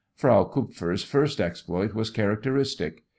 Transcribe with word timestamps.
Frau 0.15 0.45
Kupfer's 0.45 1.03
first 1.03 1.39
exploit 1.39 1.93
was 1.93 2.09
characteristic. 2.09 3.03